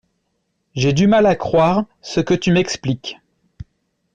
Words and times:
J’ai 0.73 0.93
du 0.93 1.05
mal 1.05 1.27
à 1.27 1.35
croire 1.35 1.85
ce 2.01 2.21
que 2.21 2.33
tu 2.33 2.51
m’expliques. 2.51 3.19